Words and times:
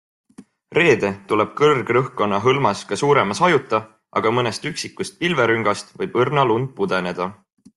Reede 0.75 1.11
tuleb 1.31 1.51
kõrgrõhkkonna 1.59 2.39
hõlmas 2.45 2.81
ka 2.93 2.99
suurema 3.01 3.37
sajuta, 3.41 3.83
aga 4.21 4.33
mõnest 4.39 4.67
üksikust 4.73 5.21
pilverüngast 5.23 5.97
võib 6.03 6.19
õrna 6.25 6.47
lund 6.53 6.75
pudeneda. 6.81 7.33